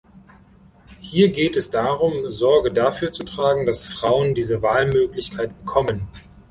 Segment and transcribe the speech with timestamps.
[0.99, 6.07] Hier geht es darum, Sorge dafür zu tragen, dass Frauen diese Wahlmöglichkeit bekommen.